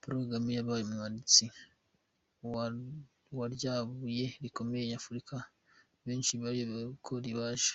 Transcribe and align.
Paul 0.00 0.14
Kagame 0.22 0.50
yabaye 0.58 0.82
umwubatsi 0.84 1.44
wa 3.38 3.44
rya 3.54 3.74
buye 3.88 4.26
rikomeza 4.42 4.90
imfuruka 4.96 5.36
benshi 6.06 6.32
bayobewe 6.42 6.84
uko 6.96 7.12
ribaje 7.24 7.74